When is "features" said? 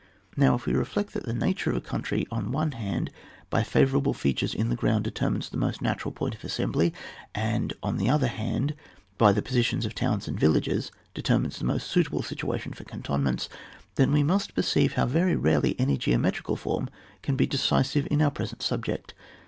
4.15-4.55